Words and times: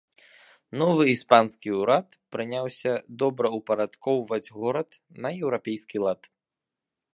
Новы 0.81 1.03
іспанскі 1.15 1.69
ўрад 1.81 2.07
прыняўся 2.37 2.91
добраўпарадкоўваць 3.23 4.53
горад 4.59 4.89
на 5.27 5.37
еўрапейскі 5.43 5.97
лад. 6.09 6.21